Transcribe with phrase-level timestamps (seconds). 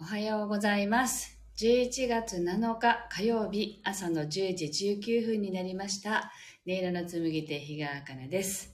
[0.00, 1.36] おはようございます。
[1.56, 6.30] 11月7日火曜日朝の10時19分になりました。
[6.64, 8.72] 音色の紡手日川茜です。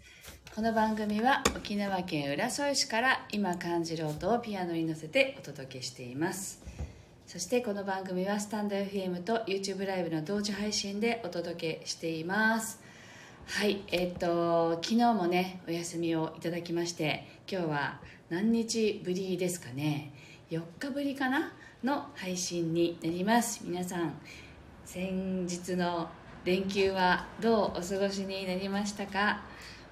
[0.55, 6.63] この番組は沖縄県浦添市から今感じる音をピアノに乗せてお届けしています。
[7.27, 12.83] そしてこの番組はスタンド FM と YouTube ライブの同時配信でお届けしています。
[13.47, 20.13] はい、えっと、昨日もね、お休みをいただきまして、今日は何日ぶりですかね、
[20.55, 21.53] 4日ぶりかな
[21.83, 23.63] の配信になります。
[23.65, 24.15] 皆さん、
[24.85, 26.09] 先日の
[26.45, 29.43] 連休はどうお過ごしになりましたか？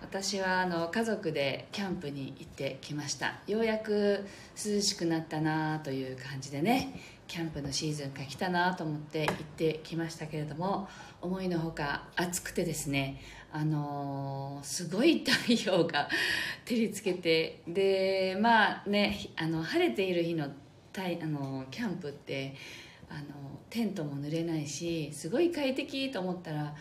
[0.01, 4.25] 私はあの家族でキャンプに行ってきましたようやく
[4.57, 7.01] 涼しくなったなという感じでね
[7.33, 10.87] キャンプのシーズンが来たなと思って行ってきましたけれども
[11.23, 16.11] 思いのほか暑くてですねあのーすごい太陽が
[16.67, 20.47] 照りつけてでまあねあの晴れている日の
[20.93, 22.55] たいあのキャンプって
[23.09, 23.21] あの
[23.71, 26.75] テントも濡れないしすごい快適と思ったら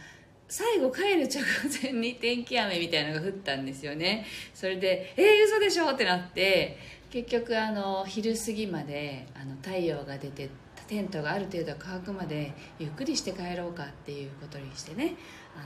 [0.52, 1.42] 最後帰る直
[1.82, 6.78] 前に天気雨みたいのが降ったんですよねそれで「えー、嘘でしょ!」ってなって
[7.10, 10.50] 結局あの昼過ぎまであの太陽が出て
[10.90, 15.16] テントがある程度乾くまでゆっくりして帰ろうかっていうことにしてね
[15.56, 15.60] あ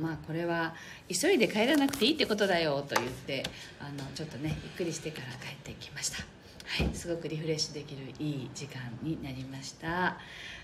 [0.00, 0.74] のまあこれは
[1.10, 3.42] 急いで帰らなくていいってことだよと言って
[3.78, 6.24] あのちょっとねゆっくりしてから帰ってきました
[6.64, 10.16] はいすごくリフレッシュできるいい時間になりました。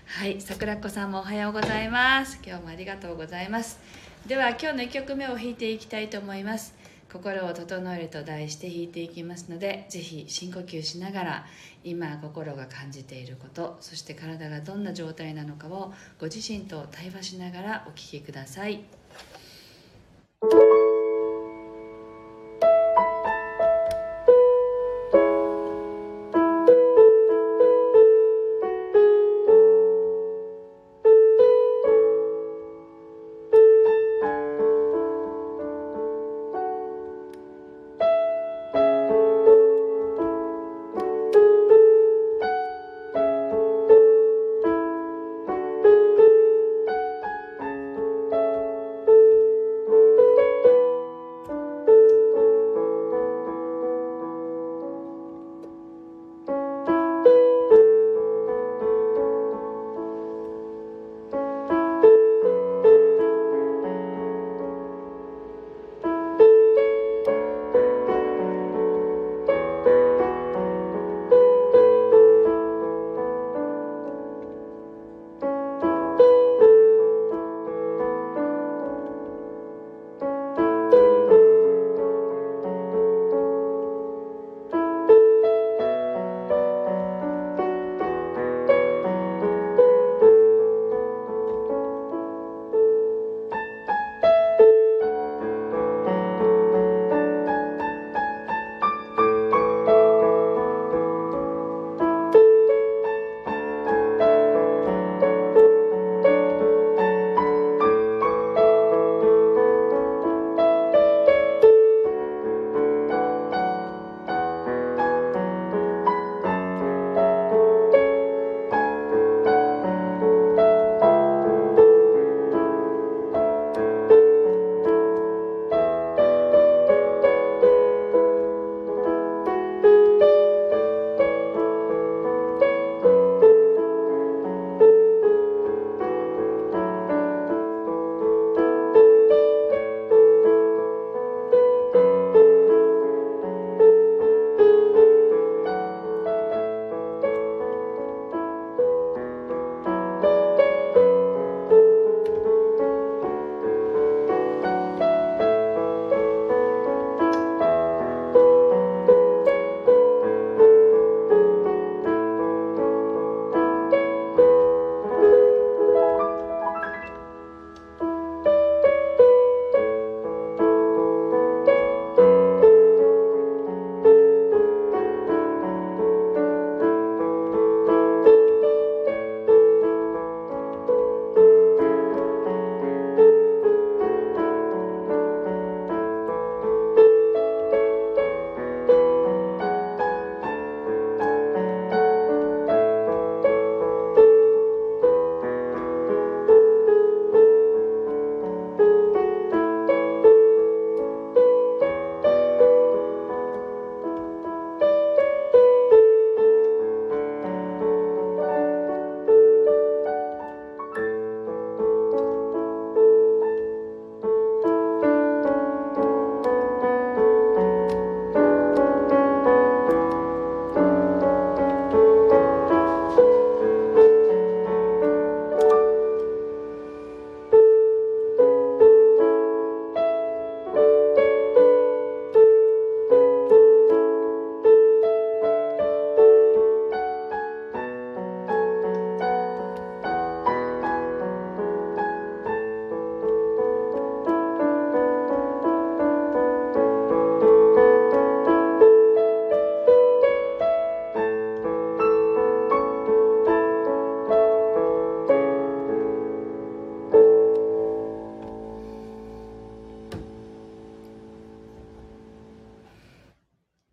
[0.05, 2.39] はい桜子さんもおはようございます。
[2.45, 3.79] 今日もありがとうございます。
[4.25, 6.73] では今日の1曲目を弾いていきたいと思います。
[7.11, 11.45] 心を整えると題して弾いていきますのでぜひ深呼吸しながら
[11.83, 18.98] 今心が感じていることそして体がどんな状態なのかをご自身と対話しながらお聴きください。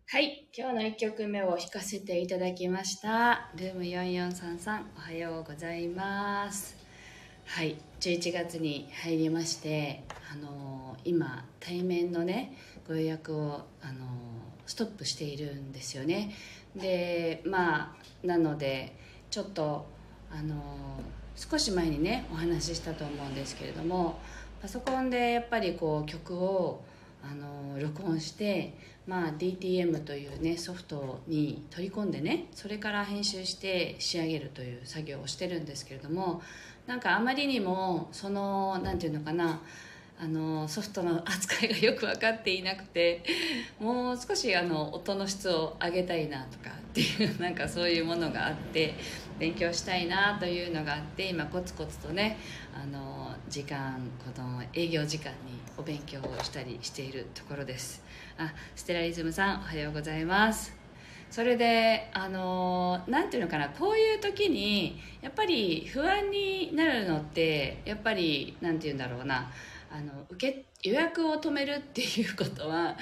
[0.09, 3.49] はい、今日の1曲目を弾かせていただきました。
[3.57, 6.77] ルーム4433、おはようございます。
[7.45, 12.55] はい、11月に入りまして、あのー今、対面のね、
[12.87, 14.07] ご予約を、あのー
[14.65, 16.33] ストップしているんですよね。
[16.73, 18.95] で、まあ、なので、
[19.29, 19.87] ちょっと、
[20.31, 20.57] あのー
[21.35, 24.21] 少し前にね、お話ししたと思うんですけれども、
[24.61, 26.81] パソコンでやっぱりこう曲を
[27.23, 28.73] あの録音して、
[29.05, 36.41] まあ、DTM という、ね、ソフトに取り込んでねそれから編集して仕上げるという作業をしてるんですけれども
[36.85, 39.61] なんかあまりにもそのなんていうのかな
[40.19, 43.23] あのソフトの扱いがよく分かっていなくて
[43.79, 48.95] もう少しあの音の質を上げたいなとかっていう なんかそういうものがあって
[49.37, 52.39] 勉強したいなというのがあって今コツコツとね
[52.73, 58.03] あの時間この営業時間にお勉強をしたりしているところです。
[58.37, 60.73] あステラリズムさんおはようございます。
[61.29, 69.51] それであのなんていうのかなこういう時にやっぱり不安になるのってやっぱりなんていうんだろうな
[69.91, 72.97] あの受け予約を止めるっていうことは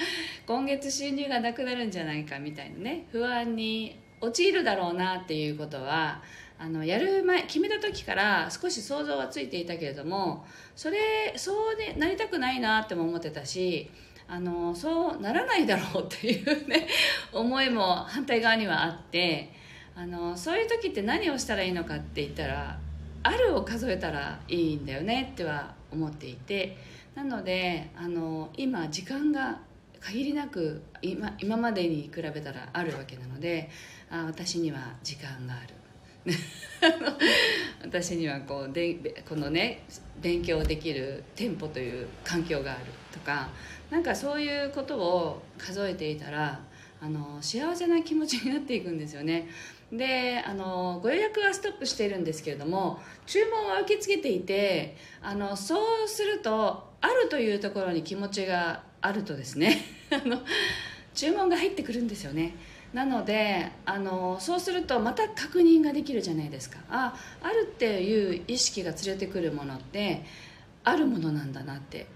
[0.47, 6.21] 今月収入がなくなるんじゃないかみたいなね不安に陥るだろうなっていうことは
[6.57, 13.89] あのやる前決めた時から少し想像はついていたけれどもそれそうでなりたくないなっても思ってたし
[14.27, 16.87] あのそうならないだろうっていうね
[17.33, 19.51] 思いも反対側にはあって
[19.95, 22.79] あのそういう時って何をしたらいいのかって言ったら
[23.23, 26.77] あるを数えたらいいんだよねっては思っていて
[27.15, 29.59] なのであの今時間が
[29.99, 33.69] 限りなく今今までに比べたらあるわけなので
[34.09, 35.84] あ私には時間がある。
[37.83, 39.83] 私にはこうでこのね
[40.21, 43.49] 勉強できる店舗という環境があるとか
[43.89, 46.59] なんかそういうことを数えていたら
[47.01, 49.47] あの幸せな気持ちになっていくんですよね。
[49.91, 60.41] であのご予約はストップしているんですけれども注文は受け付けていてあのそうするとあるというところに気持ちがあるとですね あの
[61.13, 62.55] 注文が入ってくるんですよね。
[62.95, 66.79] なのであのそうするとまた確認ができるじゃないですか。
[66.89, 70.23] ああるっていう意識が連れてくるものって
[70.85, 72.07] あるものなんだなって。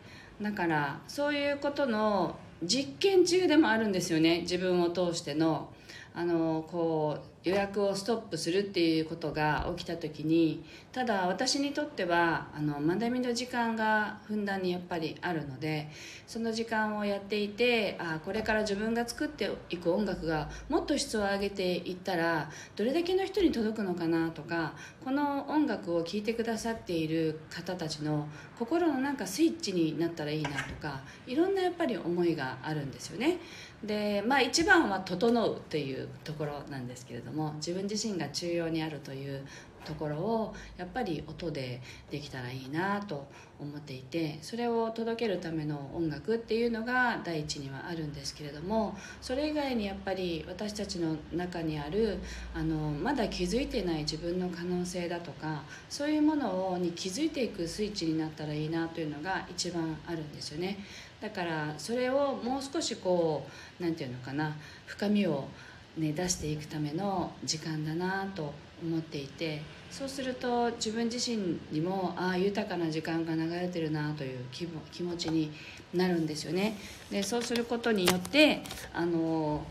[0.41, 4.43] だからそういうことの実験中でもあるんですよね。
[4.43, 5.69] 自分を通しての。
[6.15, 15.89] あのこう予約をストップするっていうことが起きた時にただ私にとってはあの学びの時間がふんだんにやっぱりあるので
[16.27, 24.73] その時間をやっていてあこれから自分が作っていく音楽がもっと質を上げていったらどれだけの人に届くのかなとか
[25.05, 28.27] この音楽を聴いてくださっている方たちの
[28.57, 33.37] 心のなんかスイッチになったらいいなとかいろんなやっぱり思いがあるんですよね。
[33.83, 39.45] でまあ一番は「整う」というところなんですけれどもも自分自身が中央にあるという
[39.85, 41.81] ところをやっぱり音で
[42.11, 43.27] できたらいいなと
[43.59, 52.19] 思っていてそれを届けるための音楽っていうのが第一にはあるんですけれどもそれ以外にやっぱり私たちの中にある
[52.53, 60.77] あのまだ気づいてない自分の可能性だとかそういうものに気づいていくスイッチになったらいいなというのが一番あるんですよね。
[61.21, 63.45] だからそれをもう少しこ
[63.79, 64.55] う何て言うのかな
[64.85, 65.49] 深みを
[65.97, 75.51] ね、出していくための時間だなと思っていてそうすると自分自身にもああ豊かな時間が流れてるなという気も気持ちに
[75.93, 76.77] なるんですよね。
[77.09, 78.61] でそうすることによって
[78.93, 79.65] あの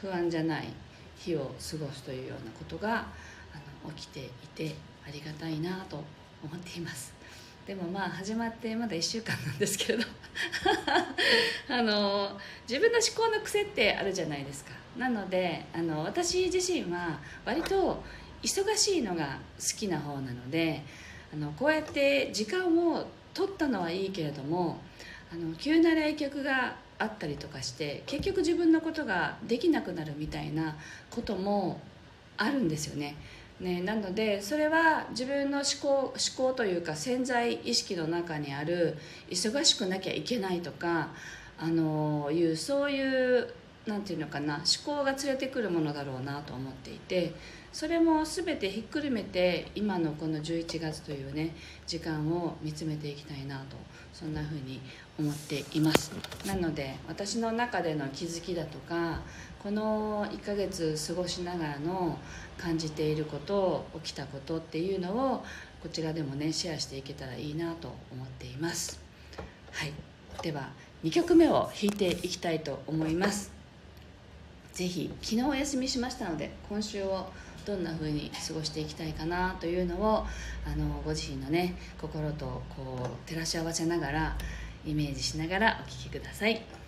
[0.00, 0.68] 不安じゃない
[1.16, 4.74] 日を過ごすというようなことがあの起きていて
[5.06, 6.02] ありがたいなと
[6.42, 7.14] 思っています。
[7.66, 10.04] でもまあ始まってまだ1週間なんですけれど
[11.70, 12.36] あの
[12.68, 14.81] 自分の思考の癖ってあるじゃないですか。
[14.96, 18.02] なのであの私自身は割と
[18.42, 20.82] 忙しいのが好きな方なので
[21.32, 24.78] あのこうやって時間を取ったのはいいけれども
[25.32, 30.76] あの急な来客があったりとかして結局自分のことができなくなるみたいな
[31.10, 31.80] ことも
[32.36, 33.16] あるんですよね。
[33.60, 38.98] ね、なのでそれは自分の思考思考というか潜在意識の中にある
[39.30, 41.10] 忙しくなきゃいけないとか
[41.58, 43.54] あのいうそういう
[43.86, 44.64] なんていうのかな思
[44.98, 47.34] 考が連れてくるものだろうなと思っていて
[47.72, 53.76] それも全てひっくるめて今のこの11月というね時間を見つめていきたいなと
[54.12, 54.80] そんなふうに
[55.18, 56.12] 思っています。
[56.46, 59.20] なので私の中での気づきだとか
[59.62, 62.18] この1ヶ月過ごしながらの
[62.58, 65.44] 感じていること起きたことっていうのを
[65.82, 69.00] こちらでもねシェアしていけたらいいなと思っています。
[69.72, 69.92] はい。
[70.42, 70.70] では
[71.04, 73.51] 2曲目を弾いていきたいと思います。
[74.72, 77.26] ぜひ昨日お休みしましたので今週を
[77.64, 80.26] どんな風に過ごしていきたいかなというのを
[80.66, 84.36] あのご自身のね心とこう照らし合わせながら
[84.84, 86.81] イメージしながらお聴きください。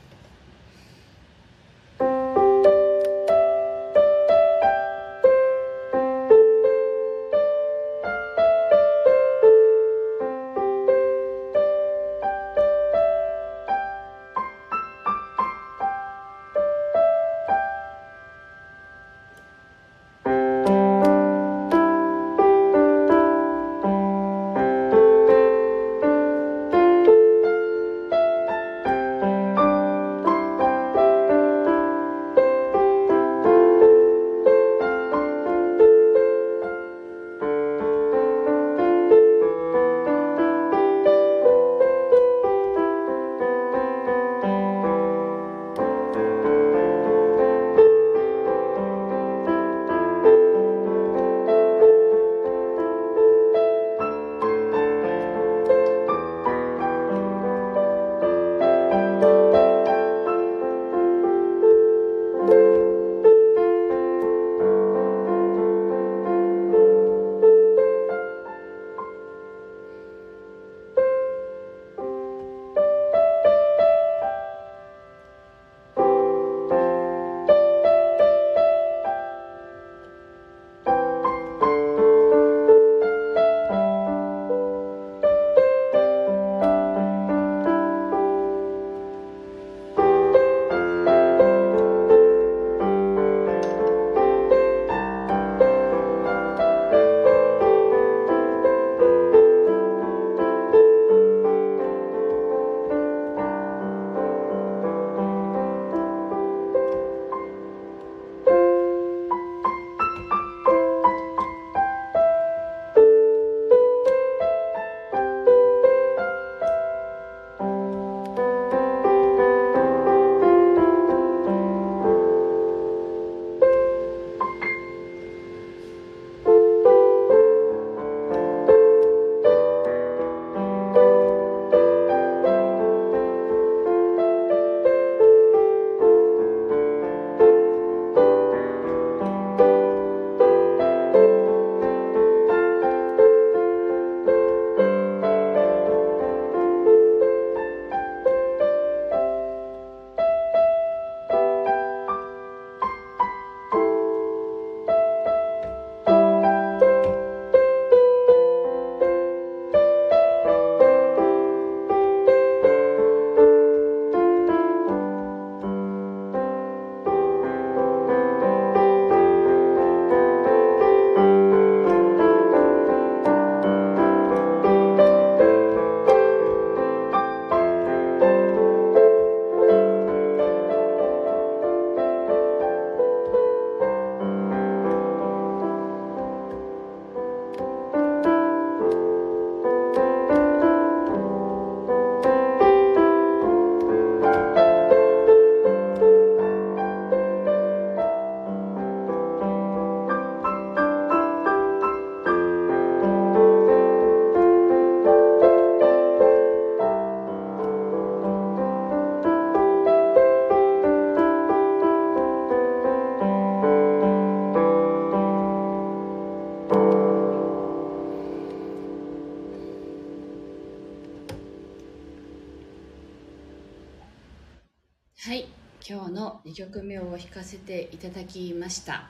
[225.86, 229.06] 今日の2曲目を弾かせていただきました。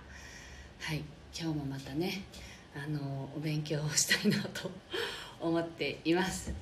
[0.81, 1.04] はい。
[1.33, 2.25] 今日もまたね
[2.75, 4.69] あのお勉強をしたいなと
[5.40, 6.52] 思っています。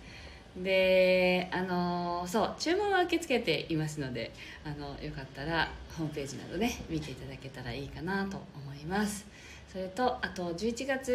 [0.54, 4.32] であのそう注文は受け付けていますので
[4.66, 9.24] あのよかったらホームページなどね見ていただけたらいいかなと思います。
[9.66, 11.10] それとあと11月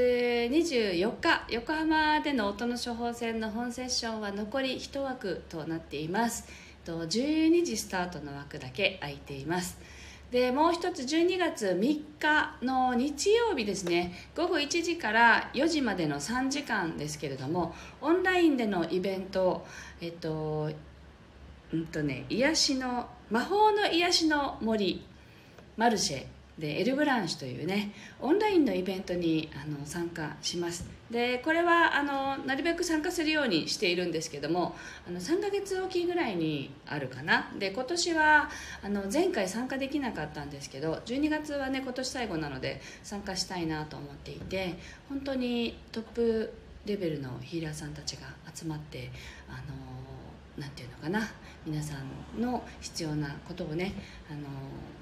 [0.50, 6.48] 24日横浜での音の処方箋の本セッションは残り1枠となっています。
[6.88, 9.78] と12時スタートの枠だけ空いています。
[10.32, 14.14] でもう一つ12月3日の日曜日ですね。
[14.36, 19.66] 午後1時から4時までの3時間ですけれどもオンラインでのイベント
[20.00, 20.72] えっと
[21.74, 25.06] うんとね癒しの魔法の癒しの森
[25.76, 26.26] マルシェ
[26.58, 30.86] でエルブランシュというねオンラインのイベントにあの参加します。
[31.12, 34.76] でこれはあのなるべく参加するようにしているんですけども
[35.08, 37.52] あの3ヶ月おきぐらいにあるかな。
[37.58, 38.50] で今年は
[38.84, 44.76] あの前回参加できなかったんですけど12月はね今年最後なので参加したいなと思っていて
[45.10, 46.54] 本当にトップ
[46.86, 49.12] レベルのヒーラーさんたちが集まって
[49.50, 49.97] あの
[50.58, 51.32] なんていうのかな。
[51.68, 53.94] 皆さんの必要なことをね
[54.32, 54.48] あの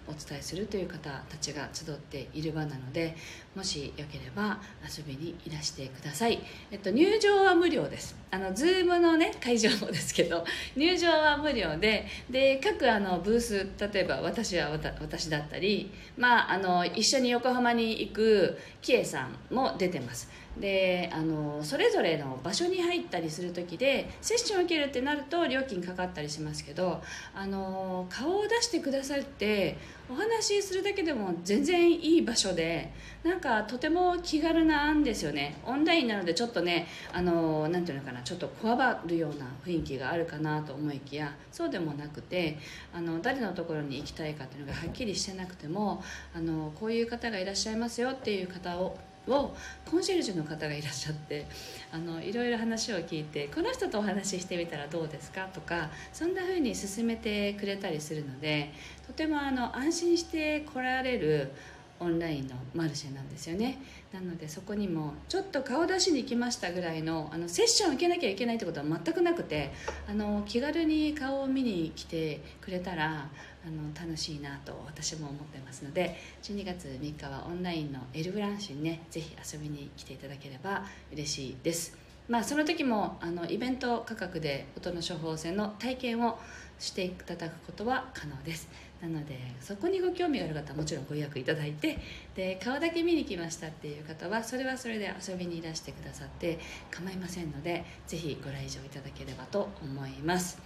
[0.07, 3.15] お伝えするという方たちが集っている場なので
[3.55, 6.39] もしよければ遊びにいらしてください、
[6.71, 8.15] えっと、入場は無料です。
[8.31, 10.43] あの Zoom のね会場もですけど
[10.75, 20.29] 入場は無料でで各あのブース例えば私は私だったり、まあ、あの一緒に横浜に行くキエさんも出てます。
[20.59, 27.01] であのそれぞれの場所に入ったりする時でセッションを受けるってなると料金かかったりしますけど
[27.33, 29.77] あの顔を出してくださって
[30.09, 35.57] お話しするだけでも全然いい場所でなんかとても気軽なんですよね。
[35.65, 42.59] オンラインなのでちょっとねあのなていうのかなちょっとこわばるような雰囲気があるかなと思いきやそうでもなくて
[42.93, 46.03] あの誰のところに行きたいかっていうのがはっきりしてなくても
[46.35, 49.55] あのこういう方がいらっしゃいますよっていう方をを
[49.89, 51.45] コンシェルジュの方がいらっしゃって
[51.91, 58.71] あのいろいろ話を聞いてこの人とお話ししてみたらどうですかとかそんな風に進めてくれたりするので
[59.07, 61.51] とてもあの安心して来られる
[61.99, 63.77] オンラインのマルシェなんですよね。
[64.11, 69.71] なのでそこにもちょっと顔出しに行きましたぐらいのあのセッション受けなきゃいけないってことは全くなくて
[70.09, 73.29] あの気軽に顔を見に来てくれたら
[73.65, 81.97] あの楽しいなと私も思ってますので12月3日はオンラインのエルブランシュにねぜひ遊びに来ていただければ嬉しいです。
[82.27, 86.39] まあその時もあのイベント価格で音の処方箋の体験を
[86.79, 88.67] していただくことは可能です。
[89.01, 91.97] なのでそこにご興味がある方はもちろんご予約いただいて
[92.35, 100.59] で顔だけ見に来ましたっていう方はそれはそれで遊びにいらしてくださって構いませんのでぜひご来場いただければと思います。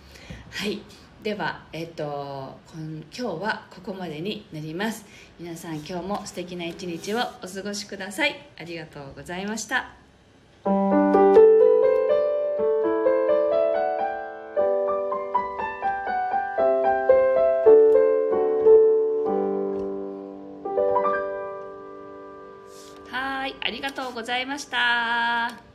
[0.52, 0.82] はい。
[1.24, 5.06] では、えっと、今日はここまでになります。
[5.38, 8.36] 皆さん今日も素敵な一日をお過ごしください。
[8.58, 9.92] ありがとうございました。
[24.20, 25.70] ございました。